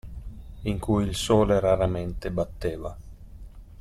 [0.63, 2.97] In cui il sole raramente batteva.